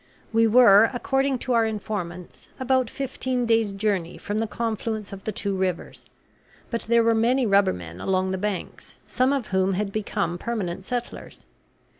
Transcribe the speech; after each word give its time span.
We 0.33 0.47
were, 0.47 0.89
according 0.95 1.37
to 1.45 1.53
our 1.53 1.63
informants, 1.63 2.49
about 2.59 2.89
fifteen 2.89 3.45
days' 3.45 3.71
journey 3.71 4.17
from 4.17 4.39
the 4.39 4.47
confluence 4.47 5.13
of 5.13 5.25
the 5.25 5.31
two 5.31 5.55
rivers; 5.55 6.05
but 6.71 6.81
there 6.81 7.03
were 7.03 7.13
many 7.13 7.45
rubbermen 7.45 8.01
along 8.01 8.31
the 8.31 8.39
banks, 8.39 8.97
some 9.05 9.31
of 9.31 9.49
whom 9.49 9.73
had 9.73 9.91
become 9.91 10.39
permanent 10.39 10.85
settlers. 10.85 11.45